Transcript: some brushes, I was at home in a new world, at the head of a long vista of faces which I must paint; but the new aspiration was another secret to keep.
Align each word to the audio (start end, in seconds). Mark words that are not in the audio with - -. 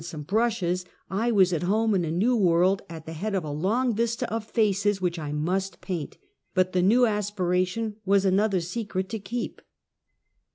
some 0.03 0.23
brushes, 0.23 0.83
I 1.11 1.31
was 1.31 1.53
at 1.53 1.61
home 1.61 1.93
in 1.93 2.03
a 2.03 2.09
new 2.09 2.35
world, 2.35 2.81
at 2.89 3.05
the 3.05 3.13
head 3.13 3.35
of 3.35 3.43
a 3.43 3.51
long 3.51 3.93
vista 3.95 4.27
of 4.33 4.49
faces 4.49 4.99
which 4.99 5.19
I 5.19 5.31
must 5.31 5.79
paint; 5.79 6.17
but 6.55 6.71
the 6.73 6.81
new 6.81 7.05
aspiration 7.05 7.97
was 8.03 8.25
another 8.25 8.61
secret 8.61 9.09
to 9.09 9.19
keep. 9.19 9.61